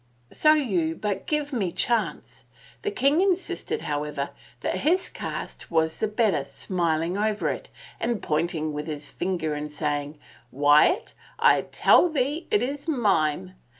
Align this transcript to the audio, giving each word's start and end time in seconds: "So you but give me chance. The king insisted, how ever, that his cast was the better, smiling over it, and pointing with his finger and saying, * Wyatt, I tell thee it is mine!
"So 0.31 0.53
you 0.53 0.95
but 0.95 1.27
give 1.27 1.53
me 1.53 1.71
chance. 1.71 2.45
The 2.81 2.89
king 2.89 3.21
insisted, 3.21 3.81
how 3.81 4.03
ever, 4.03 4.31
that 4.61 4.77
his 4.77 5.09
cast 5.09 5.69
was 5.69 5.99
the 5.99 6.07
better, 6.07 6.43
smiling 6.43 7.19
over 7.19 7.49
it, 7.49 7.69
and 7.99 8.19
pointing 8.19 8.73
with 8.73 8.87
his 8.87 9.11
finger 9.11 9.53
and 9.53 9.71
saying, 9.71 10.17
* 10.39 10.51
Wyatt, 10.65 11.13
I 11.37 11.61
tell 11.69 12.09
thee 12.09 12.47
it 12.49 12.63
is 12.63 12.87
mine! 12.87 13.53